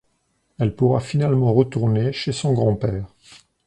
Elle 0.57 0.75
pourra 0.75 0.99
finalement 0.99 1.53
retourner 1.53 2.11
chez 2.11 2.31
son 2.31 2.53
grand-père. 2.53 3.13